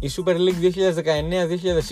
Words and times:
Η 0.00 0.10
Super 0.16 0.36
League 0.36 0.72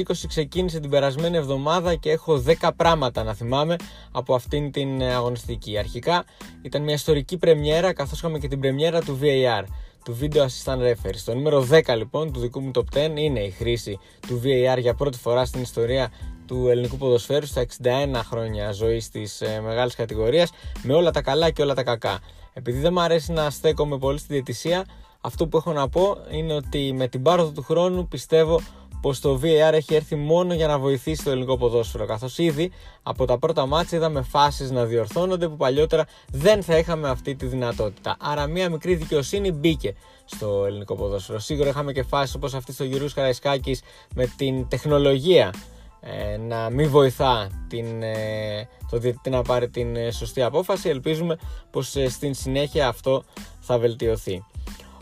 2019-2020 0.05 0.15
ξεκίνησε 0.29 0.81
την 0.81 0.91
περασμένη 0.91 1.37
εβδομάδα 1.37 1.95
και 1.95 2.11
έχω 2.11 2.43
10 2.61 2.71
πράγματα 2.77 3.23
να 3.23 3.35
θυμάμαι 3.35 3.77
από 4.13 4.35
αυτήν 4.35 4.71
την 4.71 5.03
αγωνιστική. 5.03 5.79
Αρχικά 5.79 6.25
ήταν 6.63 6.83
μια 6.83 6.95
ιστορική 6.95 7.37
πρεμιέρα 7.37 7.93
καθώς 7.93 8.19
είχαμε 8.19 8.39
και 8.39 8.49
την 8.49 8.61
πρεμιέρα 8.61 9.01
του 9.01 9.19
VAR, 9.23 9.65
του 10.05 10.19
Video 10.21 10.37
Assistant 10.37 10.79
Referee. 10.79 11.15
Στο 11.15 11.35
νούμερο 11.35 11.69
10 11.71 11.97
λοιπόν 11.97 12.33
του 12.33 12.41
δικού 12.41 12.61
μου 12.61 12.71
top 12.75 12.99
10 12.99 13.11
είναι 13.17 13.41
η 13.41 13.51
χρήση 13.51 13.99
του 14.27 14.41
VAR 14.45 14.79
για 14.79 14.95
πρώτη 14.95 15.19
φορά 15.19 15.45
στην 15.45 15.63
ιστορία 15.63 16.13
του 16.47 16.69
ελληνικού 16.69 16.97
ποδοσφαίρου 16.97 17.47
στα 17.47 17.67
61 17.83 17.89
χρόνια 18.15 18.73
ζωής 18.73 19.09
της 19.09 19.41
ε, 19.41 19.61
μεγάλης 19.65 19.95
κατηγορίας 19.95 20.51
με 20.83 20.95
όλα 20.95 21.11
τα 21.11 21.23
καλά 21.23 21.51
και 21.51 21.63
όλα 21.63 21.75
τα 21.75 21.83
κακά. 21.83 22.19
Επειδή 22.53 22.79
δεν 22.79 22.93
μου 22.93 23.01
αρέσει 23.01 23.33
να 23.33 23.51
στέκομαι 23.51 23.99
πολύ 23.99 24.19
στη 24.19 24.33
διαιτησία, 24.33 24.85
αυτό 25.27 25.47
που 25.47 25.57
έχω 25.57 25.73
να 25.73 25.89
πω 25.89 26.17
είναι 26.31 26.55
ότι 26.55 26.93
με 26.93 27.09
την 27.09 27.23
πάροδο 27.23 27.51
του 27.51 27.63
χρόνου 27.63 28.09
πιστεύω 28.09 28.61
πως 29.01 29.21
το 29.21 29.41
VAR 29.43 29.73
έχει 29.73 29.95
έρθει 29.95 30.17
μόνο 30.17 30.55
για 30.55 30.67
να 30.67 30.79
βοηθήσει 30.79 31.25
το 31.25 31.31
ελληνικό 31.31 31.57
ποδόσφαιρο. 31.57 32.07
Καθώς 32.07 32.39
ήδη 32.39 32.71
από 33.03 33.25
τα 33.25 33.39
πρώτα 33.39 33.67
μάτια 33.67 33.99
είδαμε 33.99 34.23
φάσεις 34.23 34.71
να 34.71 34.85
διορθώνονται 34.85 35.49
που 35.49 35.57
παλιότερα 35.57 36.07
δεν 36.33 36.63
θα 36.63 36.79
είχαμε 36.79 37.09
αυτή 37.09 37.35
τη 37.35 37.47
δυνατότητα. 37.47 38.17
Άρα, 38.21 38.47
μία 38.47 38.71
μικρή 38.71 38.95
δικαιοσύνη 38.95 39.53
μπήκε 39.53 39.95
στο 40.25 40.65
ελληνικό 40.67 40.95
ποδόσφαιρο. 40.95 41.39
Σίγουρα 41.39 41.69
είχαμε 41.69 41.93
και 41.93 42.03
φάσεις 42.03 42.35
όπως 42.35 42.55
αυτή 42.55 42.73
στο 42.73 42.85
Γιουρού 42.85 43.07
Καραϊσκάκη 43.15 43.79
με 44.15 44.27
την 44.37 44.69
τεχνολογία 44.69 45.53
ε, 46.01 46.37
να 46.37 46.71
μην 46.71 46.89
βοηθά 46.89 47.49
την, 47.69 48.03
ε, 48.03 48.69
το 48.91 48.99
διαιτητή 48.99 49.31
να 49.31 49.43
πάρει 49.43 49.69
την 49.69 49.97
ε, 49.97 50.11
σωστή 50.11 50.43
απόφαση. 50.43 50.89
Ελπίζουμε 50.89 51.37
πως 51.71 51.95
στην 52.09 52.35
συνέχεια 52.35 52.89
αυτό 52.89 53.25
θα 53.61 53.79
βελτιωθεί. 53.79 54.45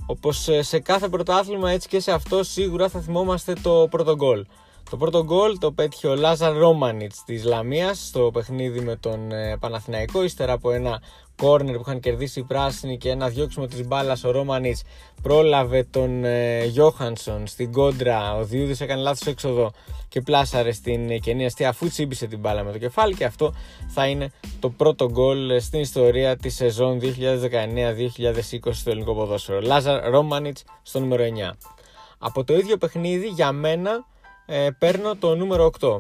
Όπως 0.07 0.49
σε 0.61 0.79
κάθε 0.79 1.09
πρωτάθλημα 1.09 1.71
έτσι 1.71 1.89
και 1.89 2.01
σε 2.01 2.13
αυτό 2.13 2.43
σίγουρα 2.43 2.89
θα 2.89 3.01
θυμόμαστε 3.01 3.53
το 3.63 3.89
πρώτο 3.91 4.15
γκολ. 4.15 4.47
Το 4.91 4.97
πρώτο 4.97 5.25
γκολ 5.25 5.59
το 5.59 5.73
πέτυχε 5.73 6.07
ο 6.09 6.15
Λάζαρ 6.15 6.57
Ρόμανιτς 6.57 7.23
της 7.25 7.45
Λαμίας 7.45 8.07
στο 8.07 8.31
παιχνίδι 8.33 8.81
με 8.81 8.97
τον 8.97 9.29
Παναθηναϊκό 9.61 10.25
ύστερα 10.25 10.53
από 10.53 10.71
ένα 10.71 11.01
κόρνερ 11.37 11.75
που 11.75 11.83
είχαν 11.87 12.01
κερδίσει 12.01 12.41
οι 12.41 12.43
πράσινοι 12.43 12.99
και 12.99 13.11
ένα 13.11 13.29
διώξιμο 13.29 13.67
της 13.67 13.87
μπάλας 13.87 14.25
ο 14.25 14.31
Ρόμανιτς 14.31 14.83
πρόλαβε 15.23 15.87
τον 15.91 16.25
ε, 16.25 16.65
Γιώχανσον 16.65 17.47
στην 17.47 17.73
κόντρα. 17.73 18.37
Ο 18.37 18.45
Διούδης 18.45 18.81
έκανε 18.81 19.03
λάθος 19.03 19.27
έξοδο 19.27 19.73
και 20.09 20.21
πλάσαρε 20.21 20.73
στην 20.73 21.21
κενή 21.21 21.45
αστεία 21.45 21.69
αφού 21.69 21.89
τσίμπησε 21.89 22.27
την 22.27 22.39
μπάλα 22.39 22.63
με 22.63 22.73
το 22.73 22.79
κεφάλι 22.79 23.15
και 23.15 23.25
αυτό 23.25 23.55
θα 23.89 24.07
είναι 24.07 24.31
το 24.61 24.71
πρώτο 24.71 25.11
γκολ 25.11 25.61
στην 25.61 25.81
ιστορία 25.81 26.37
της 26.37 26.55
σεζόν 26.55 27.01
2019-2020 27.03 27.09
στο 28.71 28.91
ελληνικό 28.91 29.15
ποδόσφαιρο. 29.15 29.61
Λάζαρ 29.61 30.11
Ρόμανιτς 30.11 30.65
στο 30.83 31.01
νούμερο 31.01 31.25
9 31.25 31.53
από 32.19 32.45
το 32.45 32.57
ίδιο 32.57 32.77
παιχνίδι 32.77 33.27
για 33.27 33.53
μένα 33.53 34.07
ε, 34.47 34.69
παίρνω 34.79 35.17
το 35.17 35.35
νούμερο 35.35 35.71
8 35.81 35.99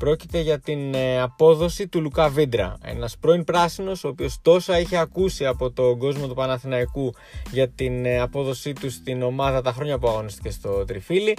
Πρόκειται 0.00 0.40
για 0.40 0.58
την 0.58 0.94
ε, 0.94 1.20
απόδοση 1.20 1.88
του 1.88 2.00
Λουκά 2.00 2.28
Βίντρα. 2.28 2.78
Ένας 2.82 3.16
πρώην 3.20 3.44
πράσινος, 3.44 4.04
ο 4.04 4.08
οποίος 4.08 4.38
τόσα 4.42 4.78
είχε 4.78 4.96
ακούσει 4.96 5.46
από 5.46 5.70
τον 5.70 5.98
κόσμο 5.98 6.26
του 6.26 6.34
Παναθηναϊκού 6.34 7.14
για 7.50 7.68
την 7.68 8.04
ε, 8.06 8.20
απόδοσή 8.20 8.72
του 8.72 8.90
στην 8.90 9.22
ομάδα 9.22 9.62
τα 9.62 9.72
χρόνια 9.72 9.98
που 9.98 10.08
αγωνίστηκε 10.08 10.50
στο 10.50 10.84
Τριφύλι. 10.84 11.36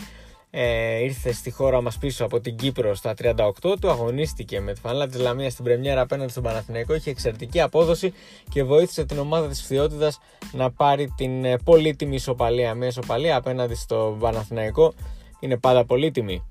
Ε, 0.50 1.04
ήρθε 1.04 1.32
στη 1.32 1.52
χώρα 1.52 1.82
μας 1.82 1.98
πίσω 1.98 2.26
από 2.26 2.40
την 2.40 2.56
Κύπρο 2.56 2.96
στα 2.96 3.14
38 3.22 3.52
του, 3.80 3.90
αγωνίστηκε 3.90 4.60
με 4.60 4.74
τη 4.74 4.80
φανέλα 4.80 5.08
της 5.08 5.20
Λαμίας 5.20 5.52
στην 5.54 5.66
Πρεμιέρα 5.66 6.02
απέναντι 6.02 6.32
στον 6.32 6.44
Παναθηναϊκό, 6.44 6.94
είχε 6.94 7.10
εξαιρετική 7.10 7.62
απόδοση 7.62 8.14
και 8.50 8.64
βοήθησε 8.64 9.06
την 9.06 9.20
ομάδα 9.20 9.48
της 9.48 9.62
Φθιότητας 9.62 10.20
να 10.52 10.72
πάρει 10.72 11.14
την 11.18 11.46
ε, 11.46 11.58
πολύτιμη 11.64 12.16
ισοπαλία. 12.16 12.74
Μια 12.74 12.88
ισοπαλία 12.88 13.36
απέναντι 13.36 13.76
στο 13.76 14.18
Παναθηναϊκό 14.20 14.94
είναι 15.40 15.58
πάντα 15.58 15.86
πολύτιμη. 15.86 16.51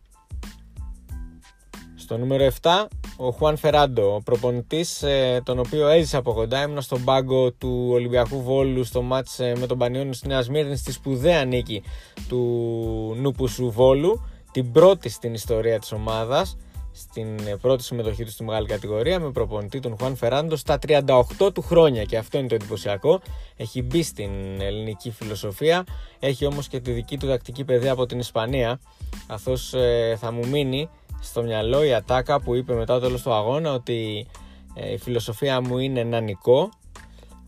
Στο 2.10 2.18
νούμερο 2.18 2.50
7, 2.62 2.70
ο 3.16 3.30
Χουάν 3.30 3.56
Φεράντο, 3.56 4.14
ο 4.14 4.20
προπονητής, 4.20 5.02
ε, 5.02 5.40
τον 5.44 5.58
οποίο 5.58 5.88
έζησε 5.88 6.16
από 6.16 6.32
κοντά. 6.32 6.62
Ήμουν 6.62 6.80
στον 6.80 7.04
πάγκο 7.04 7.52
του 7.52 7.88
Ολυμπιακού 7.92 8.42
Βόλου 8.42 8.84
στο 8.84 9.02
μάτς 9.02 9.38
ε, 9.38 9.52
με 9.58 9.66
τον 9.66 9.78
Πανιόνιο 9.78 10.12
στη 10.12 10.28
Νέας 10.28 10.44
Σμύρνη 10.44 10.76
στη 10.76 10.92
σπουδαία 10.92 11.44
νίκη 11.44 11.82
του 12.28 13.16
Νούπουσου 13.20 13.70
Βόλου. 13.70 14.26
Την 14.52 14.72
πρώτη 14.72 15.08
στην 15.08 15.34
ιστορία 15.34 15.78
της 15.78 15.92
ομάδας, 15.92 16.56
στην 16.92 17.38
ε, 17.46 17.56
πρώτη 17.60 17.82
συμμετοχή 17.82 18.24
του 18.24 18.30
στη 18.30 18.44
μεγάλη 18.44 18.66
κατηγορία, 18.66 19.20
με 19.20 19.30
προπονητή 19.30 19.80
τον 19.80 19.96
Χουάν 19.98 20.16
Φεράντο 20.16 20.56
στα 20.56 20.78
38 20.86 21.52
του 21.54 21.62
χρόνια. 21.62 22.04
Και 22.04 22.16
αυτό 22.16 22.38
είναι 22.38 22.48
το 22.48 22.54
εντυπωσιακό. 22.54 23.20
Έχει 23.56 23.82
μπει 23.82 24.02
στην 24.02 24.30
ελληνική 24.60 25.10
φιλοσοφία. 25.10 25.84
Έχει 26.18 26.46
όμως 26.46 26.68
και 26.68 26.80
τη 26.80 26.90
δική 26.90 27.18
του 27.18 27.26
δακτική 27.26 27.64
παιδεία 27.64 27.92
από 27.92 28.06
την 28.06 28.18
Ισπανία. 28.18 28.80
Καθώς 29.26 29.74
θα 30.16 30.32
μου 30.32 30.48
μείνει 30.48 30.88
στο 31.20 31.42
μυαλό 31.42 31.84
η 31.84 31.94
ατάκα 31.94 32.40
που 32.40 32.54
είπε 32.54 32.74
μετά 32.74 32.94
το 32.94 33.00
τέλος 33.00 33.22
του 33.22 33.32
αγώνα 33.32 33.72
ότι 33.72 34.26
ε, 34.74 34.92
η 34.92 34.98
φιλοσοφία 34.98 35.60
μου 35.60 35.78
είναι 35.78 36.04
να 36.04 36.20
νικώ 36.20 36.70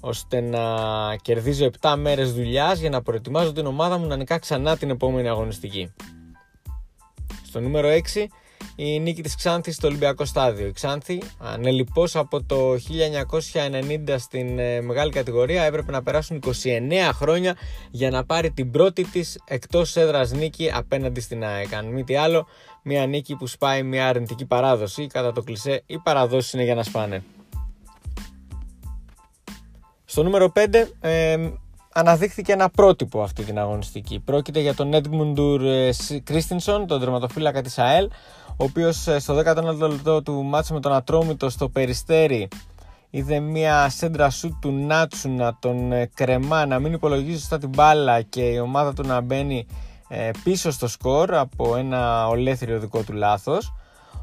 ώστε 0.00 0.40
να 0.40 0.60
κερδίζω 1.22 1.70
7 1.80 1.94
μέρες 1.98 2.34
δουλειάς 2.34 2.78
για 2.78 2.90
να 2.90 3.02
προετοιμάζω 3.02 3.52
την 3.52 3.66
ομάδα 3.66 3.98
μου 3.98 4.06
να 4.06 4.16
νικά 4.16 4.38
ξανά 4.38 4.76
την 4.76 4.90
επόμενη 4.90 5.28
αγωνιστική. 5.28 5.92
Στο 7.46 7.60
νούμερο 7.60 7.88
6 7.88 8.26
η 8.76 9.00
νίκη 9.00 9.22
της 9.22 9.36
Ξάνθης 9.36 9.74
στο 9.74 9.86
Ολυμπιακό 9.86 10.24
Στάδιο. 10.24 10.66
Η 10.66 10.72
Ξάνθη 10.72 11.22
ανελειπώς 11.38 12.16
από 12.16 12.42
το 12.42 12.72
1990 12.72 14.14
στην 14.18 14.58
ε, 14.58 14.80
μεγάλη 14.80 15.10
κατηγορία 15.10 15.62
έπρεπε 15.62 15.92
να 15.92 16.02
περάσουν 16.02 16.42
29 16.46 16.50
χρόνια 17.12 17.56
για 17.90 18.10
να 18.10 18.24
πάρει 18.24 18.50
την 18.50 18.70
πρώτη 18.70 19.04
της 19.04 19.40
εκτός 19.44 19.96
έδρας 19.96 20.32
νίκη 20.32 20.70
απέναντι 20.74 21.20
στην 21.20 21.44
ΑΕΚ. 21.44 21.74
Αν 21.74 21.86
μη 21.86 22.04
τι 22.04 22.16
άλλο, 22.16 22.46
μια 22.82 23.06
νίκη 23.06 23.36
που 23.36 23.46
σπάει 23.46 23.82
μια 23.82 24.08
αρνητική 24.08 24.44
παράδοση. 24.44 25.06
Κατά 25.06 25.32
το 25.32 25.42
κλισέ, 25.42 25.82
οι 25.86 25.98
παραδόσεις 25.98 26.52
είναι 26.52 26.64
για 26.64 26.74
να 26.74 26.82
σπάνε. 26.82 27.22
Στο 30.04 30.22
νούμερο 30.22 30.52
5 30.54 30.88
ε, 31.00 31.50
αναδείχθηκε 31.92 32.52
ένα 32.52 32.68
πρότυπο 32.68 33.22
αυτή 33.22 33.44
την 33.44 33.58
αγωνιστική. 33.58 34.20
Πρόκειται 34.20 34.60
για 34.60 34.74
τον 34.74 34.90
Edmundur 34.94 35.60
Κρίστινσον, 36.24 36.86
τον 36.86 37.00
τερματοφύλακα 37.00 37.62
της 37.62 37.78
ΑΕΛ, 37.78 38.08
ο 38.48 38.64
οποίος 38.64 39.06
ε, 39.06 39.18
στο 39.18 39.38
19ο 39.38 39.88
λεπτό 39.90 40.22
του 40.22 40.42
μάτσα 40.42 40.74
με 40.74 40.80
τον 40.80 40.92
Ατρόμητο 40.92 41.50
στο 41.50 41.68
Περιστέρι 41.68 42.48
είδε 43.10 43.40
μια 43.40 43.88
σέντρα 43.88 44.30
σου 44.30 44.58
του 44.60 44.72
Νάτσου 44.72 45.30
να 45.30 45.56
τον 45.58 45.92
ε, 45.92 46.10
κρεμά, 46.14 46.66
να 46.66 46.78
μην 46.78 46.92
υπολογίζει 46.92 47.38
σωστά 47.38 47.58
την 47.58 47.68
μπάλα 47.68 48.22
και 48.22 48.42
η 48.42 48.58
ομάδα 48.58 48.92
του 48.92 49.06
να 49.06 49.20
μπαίνει 49.20 49.66
ε, 50.08 50.30
πίσω 50.44 50.70
στο 50.70 50.88
σκορ 50.88 51.34
από 51.34 51.76
ένα 51.76 52.28
ολέθριο 52.28 52.78
δικό 52.78 53.02
του 53.02 53.12
λάθος. 53.12 53.72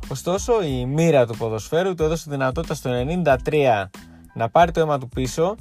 Ωστόσο 0.07 0.63
η 0.63 0.85
μοίρα 0.85 1.25
του 1.25 1.37
ποδοσφαίρου 1.37 1.95
του 1.95 2.03
έδωσε 2.03 2.25
δυνατότητα 2.29 2.73
στο 2.73 2.89
93 3.45 3.85
να 4.33 4.49
πάρει 4.49 4.71
το 4.71 4.79
αίμα 4.79 4.99
του 4.99 5.09
πίσω, 5.09 5.55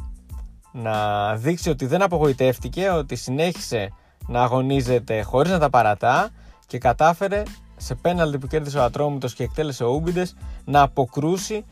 να 0.72 1.34
δείξει 1.36 1.70
ότι 1.70 1.86
δεν 1.86 2.02
απογοητεύτηκε, 2.02 2.88
ότι 2.90 3.16
συνέχισε 3.16 3.92
να 4.26 4.42
αγωνίζεται 4.42 5.22
χωρίς 5.22 5.50
να 5.50 5.58
τα 5.58 5.70
παρατά 5.70 6.30
και 6.66 6.78
κατάφερε 6.78 7.42
σε 7.76 7.94
πέναλτι 7.94 8.38
που 8.38 8.46
κέρδισε 8.46 8.78
ο 8.78 8.82
Ατρόμητος 8.82 9.34
και 9.34 9.42
εκτέλεσε 9.42 9.84
ο 9.84 9.90
Ούμπιντες 9.90 10.36
να 10.64 10.82
αποκρούσει 10.82 11.64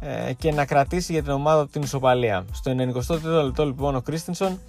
ε, 0.00 0.32
και 0.32 0.52
να 0.52 0.64
κρατήσει 0.64 1.12
για 1.12 1.22
την 1.22 1.32
ομάδα 1.32 1.62
του 1.64 1.70
την 1.70 1.82
ισοπαλία. 1.82 2.44
Στο 2.52 2.72
94 3.08 3.22
λεπτό 3.22 3.66
λοιπόν 3.66 3.94
ο 3.96 4.00
Κρίστινσον 4.00 4.60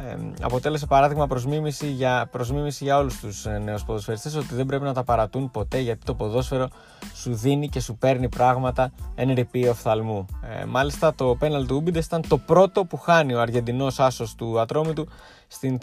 ε, 0.00 0.16
αποτέλεσε 0.42 0.86
παράδειγμα 0.86 1.26
προς 1.26 1.46
μίμηση 1.46 1.86
για, 1.86 2.28
προς 2.30 2.52
μίμηση 2.52 2.84
για 2.84 2.98
όλους 2.98 3.20
τους 3.20 3.46
ε, 3.46 3.58
νέους 3.58 3.84
ποδοσφαιριστές 3.84 4.34
ότι 4.34 4.54
δεν 4.54 4.66
πρέπει 4.66 4.84
να 4.84 4.92
τα 4.92 5.04
παρατούν 5.04 5.50
ποτέ 5.50 5.78
γιατί 5.78 6.04
το 6.04 6.14
ποδόσφαιρο 6.14 6.68
σου 7.14 7.34
δίνει 7.34 7.68
και 7.68 7.80
σου 7.80 7.96
παίρνει 7.96 8.28
πράγματα 8.28 8.92
εν 9.14 9.34
ρηπή 9.34 9.68
οφθαλμού. 9.68 10.26
Ε, 10.60 10.64
μάλιστα 10.64 11.14
το 11.14 11.36
πέναλ 11.38 11.66
του 11.66 11.76
Ούμπιντες 11.76 12.04
ήταν 12.04 12.22
το 12.28 12.38
πρώτο 12.38 12.84
που 12.84 12.96
χάνει 12.96 13.34
ο 13.34 13.40
Αργεντινός 13.40 14.00
άσος 14.00 14.34
του 14.34 14.60
Ατρόμητου 14.60 15.08
στην, 15.46 15.78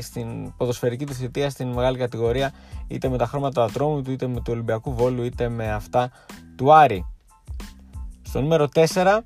στην 0.00 0.56
ποδοσφαιρική 0.56 1.06
του 1.06 1.12
θητεία 1.12 1.50
στην 1.50 1.68
μεγάλη 1.68 1.98
κατηγορία 1.98 2.52
είτε 2.88 3.08
με 3.08 3.16
τα 3.16 3.26
χρώματα 3.26 3.60
του 3.60 3.66
Ατρόμητου 3.70 4.10
είτε 4.10 4.26
με 4.26 4.36
του 4.36 4.52
Ολυμπιακού 4.52 4.94
Βόλου 4.94 5.22
είτε 5.22 5.48
με 5.48 5.72
αυτά 5.72 6.10
του 6.56 6.72
Άρη. 6.72 7.06
Στο 8.22 8.40
νούμερο 8.40 8.68
4 8.74 9.18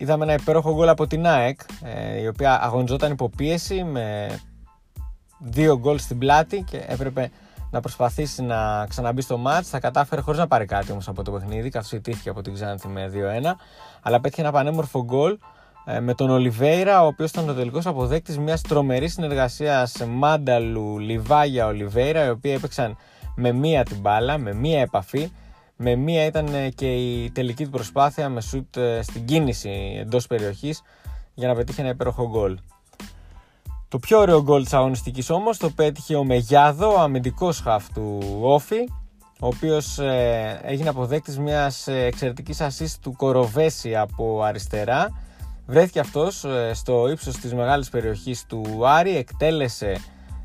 Είδαμε 0.00 0.24
ένα 0.24 0.32
υπέροχο 0.32 0.74
γκολ 0.74 0.88
από 0.88 1.06
την 1.06 1.26
ΑΕΚ, 1.26 1.60
ε, 1.82 2.20
η 2.20 2.26
οποία 2.26 2.62
αγωνιζόταν 2.62 3.12
υποπίεση 3.12 3.84
με 3.84 4.38
δύο 5.38 5.78
γκολ 5.78 5.98
στην 5.98 6.18
πλάτη 6.18 6.62
και 6.62 6.84
έπρεπε 6.86 7.30
να 7.70 7.80
προσπαθήσει 7.80 8.42
να 8.42 8.86
ξαναμπεί 8.88 9.20
στο 9.20 9.36
μάτς. 9.36 9.68
Θα 9.68 9.80
κατάφερε 9.80 10.20
χωρίς 10.20 10.40
να 10.40 10.46
πάρει 10.46 10.66
κάτι 10.66 10.92
όμως 10.92 11.08
από 11.08 11.22
το 11.22 11.30
παιχνίδι, 11.30 11.68
καθώς 11.68 11.92
ιτήθηκε 11.92 12.28
από 12.28 12.42
την 12.42 12.54
Ξάνθη 12.54 12.88
με 12.88 13.08
2-1. 13.08 13.56
Αλλά 14.02 14.20
πέτυχε 14.20 14.40
ένα 14.40 14.52
πανέμορφο 14.52 15.04
γκολ 15.04 15.38
ε, 15.84 16.00
με 16.00 16.14
τον 16.14 16.30
Ολιβέηρα, 16.30 17.02
ο 17.02 17.06
οποίος 17.06 17.30
ήταν 17.30 17.48
ο 17.48 17.52
τελικός 17.52 17.86
αποδέκτης 17.86 18.38
μιας 18.38 18.60
τρομερής 18.62 19.12
συνεργασίας 19.12 19.96
Μάνταλου, 20.08 20.98
Λιβάγια, 20.98 21.66
Ολιβέηρα, 21.66 22.26
οι 22.26 22.30
οποίοι 22.30 22.52
έπαιξαν 22.56 22.96
με 23.34 23.52
μία 23.52 23.82
την 23.82 23.96
μπάλα, 24.00 24.38
με 24.38 24.54
μία 24.54 24.80
επαφή 24.80 25.30
με 25.80 25.94
μία 25.94 26.24
ήταν 26.24 26.54
ε, 26.54 26.68
και 26.68 26.94
η 26.94 27.30
τελική 27.30 27.64
του 27.64 27.70
προσπάθεια 27.70 28.28
με 28.28 28.40
σουτ 28.40 28.76
ε, 28.76 29.02
στην 29.02 29.24
κίνηση 29.24 29.96
εντός 30.00 30.26
περιοχής 30.26 30.82
για 31.34 31.48
να 31.48 31.54
πετύχει 31.54 31.80
ένα 31.80 31.88
υπέροχο 31.88 32.28
γκολ. 32.28 32.58
Το 33.88 33.98
πιο 33.98 34.18
ωραίο 34.18 34.42
γκολ 34.42 34.62
της 34.62 34.72
αγωνιστικής 34.72 35.30
όμως 35.30 35.58
το 35.58 35.70
πέτυχε 35.70 36.16
ο 36.16 36.24
Μεγιάδο, 36.24 36.92
ο 36.92 37.00
αμυντικός 37.00 37.60
χαφ 37.60 37.88
του 37.92 38.38
Όφη, 38.40 38.88
ο 39.40 39.46
οποίος 39.46 39.98
ε, 39.98 40.60
έγινε 40.62 40.88
αποδέκτης 40.88 41.38
μιας 41.38 41.88
ε, 41.88 42.04
εξαιρετικής 42.04 42.60
ασίστ 42.60 43.02
του 43.02 43.12
Κοροβέση 43.16 43.96
από 43.96 44.42
αριστερά. 44.42 45.08
Βρέθηκε 45.66 46.00
αυτός 46.00 46.44
ε, 46.44 46.70
στο 46.74 47.08
ύψος 47.08 47.36
της 47.36 47.54
μεγάλης 47.54 47.88
περιοχής 47.88 48.46
του 48.46 48.86
Άρη, 48.86 49.16
εκτέλεσε 49.16 50.00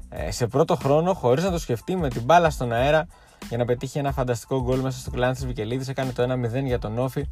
ε, 0.09 0.31
σε 0.31 0.47
πρώτο 0.47 0.75
χρόνο 0.75 1.13
χωρίς 1.13 1.44
να 1.44 1.51
το 1.51 1.59
σκεφτεί 1.59 1.95
με 1.95 2.09
την 2.09 2.21
μπάλα 2.21 2.50
στον 2.50 2.71
αέρα 2.71 3.07
για 3.49 3.57
να 3.57 3.65
πετύχει 3.65 3.97
ένα 3.97 4.11
φανταστικό 4.11 4.61
γκολ 4.61 4.79
μέσα 4.79 4.99
στο 4.99 5.11
κλάνι 5.11 5.33
της 5.33 5.45
Βικελίδης. 5.45 5.87
Έκανε 5.87 6.11
το 6.11 6.23
1-0 6.23 6.63
για 6.65 6.79
τον 6.79 6.99
Όφη, 6.99 7.29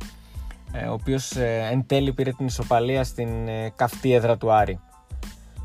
ο 0.90 0.92
οποίος 0.92 1.36
εν 1.72 1.86
τέλει 1.86 2.14
πήρε 2.14 2.32
την 2.32 2.46
ισοπαλία 2.46 3.04
στην 3.04 3.30
καυτή 3.76 4.14
έδρα 4.14 4.38
του 4.38 4.52
Άρη. 4.52 4.80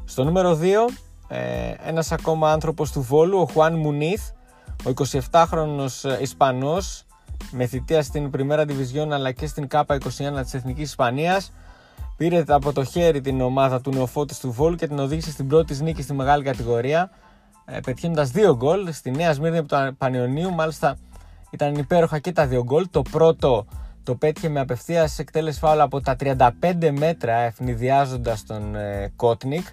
Στο 0.05 0.25
νούμερο 0.25 0.59
2, 0.63 1.35
ένας 1.87 2.13
ακόμα 2.13 2.53
άνθρωπος 2.53 2.93
του 2.93 3.01
Βόλου, 3.01 3.39
ο 3.39 3.47
Χουάν 3.53 3.75
Μουνίθ, 3.75 4.31
ο 4.85 4.93
27χρονος 5.31 6.05
ε, 6.11 6.19
Ισπανός 6.21 7.05
με 7.51 7.67
θητεία 7.67 8.03
στην 8.03 8.31
Πριμέρα 8.31 8.65
Division 8.69 9.09
αλλά 9.11 9.33
και 9.33 9.47
στην 9.47 9.69
ΚΑΠΑ 9.69 9.99
21 9.99 10.43
της 10.43 10.55
Εθνικής 10.55 10.89
Ισπανίας 10.89 11.53
πήρε 12.17 12.45
από 12.49 12.73
το 12.73 12.85
χέρι 12.85 13.21
την 13.21 13.41
ομάδα 13.41 13.81
του 13.81 13.91
Νεοφώτης 13.91 14.39
του 14.39 14.53
Βόλου 14.53 14.77
και 14.77 14.87
την 14.87 14.99
οδήγησε 14.99 15.31
στην 15.31 15.49
πρώτη 15.49 15.83
νίκη 15.83 16.03
στη 16.03 16.13
μεγάλη 16.13 16.45
κατηγορία 16.45 17.11
ε, 17.67 17.81
πετυχαίνοντας 17.81 18.31
δύο 18.31 18.57
γκολ 18.57 18.93
στη 18.93 19.11
Νέα 19.11 19.33
Σμύρνη 19.33 19.59
από 19.59 19.69
το 19.69 19.95
Πανιωνίου 19.99 20.53
μάλιστα 20.53 20.97
ήταν 21.51 21.75
υπέροχα 21.75 22.19
και 22.19 22.33
τα 22.33 22.47
δύο 22.47 22.65
γκολ 22.65 22.87
το 22.91 23.03
πρώτο 23.03 23.67
το 24.03 24.15
πέτυχε 24.15 24.49
με 24.49 24.61
απευθείας 24.61 25.19
εκτέλεση 25.19 25.59
φάουλα 25.59 25.83
από 25.83 26.01
τα 26.01 26.17
35 26.21 26.91
μέτρα 26.99 27.35
ευνηδιάζοντας 27.35 28.45
τον 28.45 28.75
ε, 28.75 29.13
Κότνικ 29.17 29.67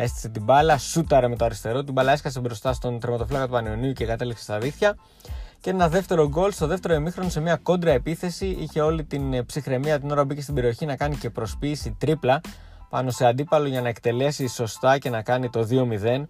έστησε 0.00 0.28
την 0.28 0.42
μπάλα, 0.42 0.78
σούταρε 0.78 1.28
με 1.28 1.36
το 1.36 1.44
αριστερό, 1.44 1.84
την 1.84 1.92
μπάλα 1.92 2.12
έσκασε 2.12 2.40
μπροστά 2.40 2.72
στον 2.72 3.00
τερματοφύλακα 3.00 3.44
του 3.44 3.52
Πανιωνίου 3.52 3.92
και 3.92 4.06
κατέληξε 4.06 4.42
στα 4.42 4.58
δίχτυα. 4.58 4.96
Και 5.60 5.70
ένα 5.70 5.88
δεύτερο 5.88 6.28
γκολ 6.28 6.52
στο 6.52 6.66
δεύτερο 6.66 6.94
ημίχρονο 6.94 7.28
σε 7.28 7.40
μια 7.40 7.56
κόντρα 7.56 7.90
επίθεση. 7.90 8.46
Είχε 8.46 8.80
όλη 8.80 9.04
την 9.04 9.32
ε, 9.32 9.42
ψυχραιμία 9.42 10.00
την 10.00 10.10
ώρα 10.10 10.20
που 10.20 10.26
μπήκε 10.26 10.42
στην 10.42 10.54
περιοχή 10.54 10.86
να 10.86 10.96
κάνει 10.96 11.16
και 11.16 11.30
προσποίηση 11.30 11.96
τρίπλα 11.98 12.40
πάνω 12.88 13.10
σε 13.10 13.26
αντίπαλο 13.26 13.66
για 13.66 13.80
να 13.80 13.88
εκτελέσει 13.88 14.46
σωστά 14.46 14.98
και 14.98 15.10
να 15.10 15.22
κάνει 15.22 15.50
το 15.50 15.66
2-0 15.70 16.24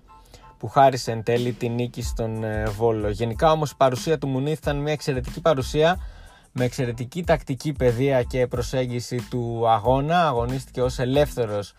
που 0.58 0.69
χάρισε 0.69 1.10
εν 1.10 1.22
τέλει 1.22 1.52
την 1.52 1.72
νίκη 1.72 2.02
στον 2.02 2.44
ε, 2.44 2.64
Βόλο. 2.64 3.10
Γενικά 3.10 3.50
όμως 3.50 3.70
η 3.70 3.76
παρουσία 3.76 4.19
του 4.19 4.28
Μουνίθ 4.28 4.58
ήταν 4.58 4.76
μια 4.76 4.93
εξαιρετική 4.93 5.40
παρουσία 5.40 5.99
με 6.52 6.64
εξαιρετική 6.64 7.25
τακτική 7.25 7.72
παιδεία 7.72 8.22
και 8.22 8.46
προσέγγιση 8.46 9.26
του 9.31 9.69
αγώνα. 9.69 10.26
Αγωνίστηκε 10.26 10.82
ως 10.82 10.99
ελεύθερος 10.99 11.75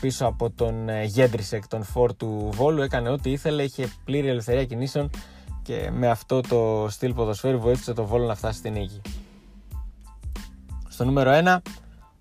πίσω 0.00 0.26
από 0.26 0.50
τον 0.50 0.88
ε, 0.88 1.04
Γέντρισεκ, 1.04 1.68
τον 1.68 1.82
φόρ 1.82 2.14
του 2.14 2.48
Βόλου. 2.52 2.82
Έκανε 2.82 3.08
ό,τι 3.08 3.30
ήθελε, 3.30 3.62
είχε 3.62 3.88
πλήρη 4.04 4.28
ελευθερία 4.28 4.64
κινήσεων 4.64 5.10
και 5.62 5.90
με 5.92 6.08
αυτό 6.08 6.40
το 6.40 6.86
στυλ 6.90 7.14
ποδοσφαίρου 7.14 7.60
βοήθησε 7.60 7.92
το 7.92 8.04
Βόλο 8.04 8.26
να 8.26 8.34
φτάσει 8.34 8.58
στην 8.58 8.72
νίκη. 8.72 9.00
Στο 10.88 11.04
νούμερο 11.04 11.30
1, 11.44 11.58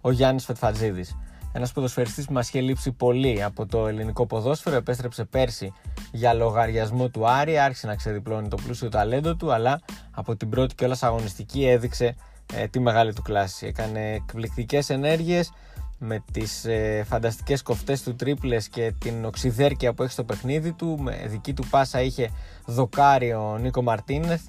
ο 0.02 0.12
Γιάννης 0.12 0.46
Φετφατζίδης. 0.46 1.18
Ένας 1.54 1.72
ποδοσφαιριστής 1.72 2.26
που 2.26 2.34
μας 2.34 2.48
είχε 2.48 2.62
λείψει 2.62 2.92
πολύ 2.92 3.44
από 3.44 3.66
το 3.66 3.88
ελληνικό 3.88 4.26
ποδόσφαιρο, 4.26 4.76
επέστρεψε 4.76 5.24
πέρσι 5.24 5.74
για 6.12 6.34
λογαριασμό 6.34 7.10
του 7.10 7.28
Άρη, 7.28 7.60
άρχισε 7.60 7.88
να 7.88 7.96
ξεδιπλώνει 7.96 8.48
το 8.48 8.58
πλούσιο 8.66 8.90
ταλέντο 8.90 9.36
του, 9.36 9.54
αλλά 9.54 9.80
από 10.12 10.36
την 10.36 10.50
πρώτη 10.50 10.76
και 10.76 10.86
όλας 10.86 11.04
αγωνιστική 11.04 11.66
έδειξε 11.66 12.16
ε, 12.54 12.68
τη 12.68 12.80
μεγάλη 12.80 13.14
του 13.14 13.22
κλάση. 13.22 13.66
Έκανε 13.66 14.14
εκπληκτικές 14.14 14.90
ενέργειες, 14.90 15.52
με 16.00 16.24
τις 16.32 16.66
ε, 16.66 17.04
φανταστικές 17.08 17.62
κοφτές 17.62 18.04
του 18.04 18.16
τρίπλες 18.16 18.70
και 18.70 18.94
την 19.00 19.26
οξυδέρκεια 19.26 19.94
που 19.94 20.04
έχει 20.04 20.12
στο 20.12 20.24
παιχνίδι 20.24 20.72
του 20.72 20.98
με 21.00 21.26
δική 21.28 21.54
του 21.54 21.64
πάσα 21.70 22.02
είχε 22.02 22.30
δοκάρει 22.66 23.34
ο 23.34 23.58
Νίκο 23.62 23.82
Μαρτίνεθ 23.82 24.42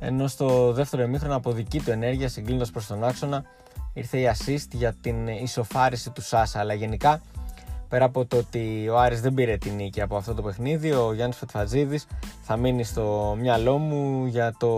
ενώ 0.00 0.26
στο 0.26 0.72
δεύτερο 0.72 1.02
εμίχρονο 1.02 1.36
από 1.36 1.52
δική 1.52 1.80
του 1.80 1.90
ενέργεια 1.90 2.28
συγκλίνοντας 2.28 2.70
προς 2.70 2.86
τον 2.86 3.04
άξονα 3.04 3.44
ήρθε 3.92 4.18
η 4.18 4.30
assist 4.32 4.68
για 4.72 4.92
την 5.00 5.26
ισοφάριση 5.28 6.10
του 6.10 6.22
Σάσα. 6.22 6.60
Αλλά 6.60 6.74
γενικά 6.74 7.20
πέρα 7.88 8.04
από 8.04 8.26
το 8.26 8.36
ότι 8.36 8.88
ο 8.88 8.98
Άρης 8.98 9.20
δεν 9.20 9.34
πήρε 9.34 9.56
την 9.56 9.74
νίκη 9.74 10.00
από 10.00 10.16
αυτό 10.16 10.34
το 10.34 10.42
παιχνίδι 10.42 10.92
ο 10.92 11.12
Γιάννης 11.14 11.36
Φετφατζίδης 11.36 12.06
θα 12.42 12.56
μείνει 12.56 12.84
στο 12.84 13.36
μυαλό 13.40 13.78
μου 13.78 14.26
για 14.26 14.54
το 14.58 14.70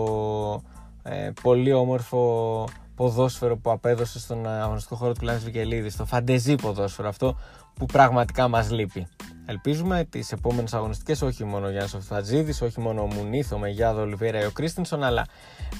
ε, 1.03 1.31
πολύ 1.41 1.73
όμορφο 1.73 2.63
ποδόσφαιρο 2.97 3.57
που 3.57 3.71
απέδωσε 3.71 4.19
στον 4.19 4.47
αγωνιστικό 4.47 4.95
χώρο 4.95 5.13
του 5.13 5.25
Λάνης 5.25 5.43
Βικελίδης, 5.43 5.93
στο 5.93 6.05
φαντεζή 6.05 6.55
ποδόσφαιρο 6.55 7.07
αυτό 7.07 7.37
που 7.73 7.85
πραγματικά 7.85 8.47
μας 8.47 8.71
λείπει. 8.71 9.07
Ελπίζουμε 9.45 10.03
τις 10.09 10.31
επόμενες 10.31 10.73
αγωνιστικές, 10.73 11.21
όχι 11.21 11.43
μόνο 11.43 11.65
ο 11.65 11.69
Γιάννης 11.69 11.93
Οφθατζίδη, 11.93 12.63
όχι 12.65 12.79
μόνο 12.79 13.01
ο 13.01 13.05
Μουνίθ, 13.05 13.51
ο 13.51 13.57
Μεγιάδο 13.57 14.01
Ολιβέρα 14.01 14.41
ή 14.41 14.45
ο 14.45 14.51
Κρίστινσον, 14.51 15.03
αλλά 15.03 15.25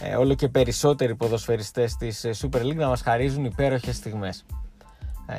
ε, 0.02 0.16
όλο 0.16 0.34
και 0.34 0.48
περισσότεροι 0.48 1.16
ποδοσφαιριστές 1.16 1.96
της 1.96 2.24
ε, 2.24 2.31
Super 2.42 2.62
League 2.62 2.75
να 2.75 2.88
μας 2.88 3.02
χαρίζουν 3.02 3.46
υπέροχες 3.46 3.96
στιγμές. 3.96 4.46
Ε, 5.25 5.36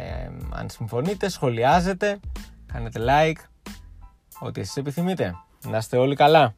αν 0.51 0.71
συμφωνείτε, 0.71 1.29
σχολιάζετε, 1.29 2.21
κάνετε 2.73 3.01
like, 3.09 3.41
ό,τι 4.39 4.61
εσείς 4.61 4.77
επιθυμείτε. 4.77 5.35
Να 5.71 5.77
είστε 5.77 5.97
όλοι 5.97 6.15
καλά. 6.15 6.55